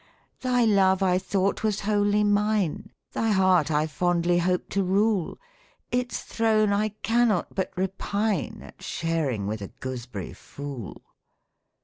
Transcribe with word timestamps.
"Thy 0.39 0.65
love 0.65 1.03
I 1.03 1.19
thought 1.19 1.61
was 1.63 1.81
wholly 1.81 2.23
mine, 2.23 2.89
Thy 3.11 3.29
heart 3.29 3.69
I 3.69 3.85
fondly 3.85 4.39
hoped 4.39 4.71
to 4.71 4.83
rule; 4.83 5.37
Its 5.91 6.23
throne 6.23 6.73
I 6.73 6.89
cannot 7.03 7.53
but 7.53 7.71
repine 7.77 8.63
At 8.63 8.81
sharing 8.81 9.45
with 9.45 9.61
a 9.61 9.67
goosb'ry 9.67 10.33
fool 10.33 11.03